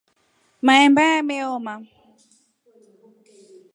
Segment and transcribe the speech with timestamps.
[0.65, 1.73] Mahemba yameoma.